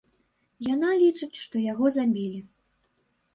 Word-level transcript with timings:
Яна 0.67 0.89
лічыць, 1.01 1.39
што 1.41 1.55
яго 1.67 1.85
забілі. 1.97 2.41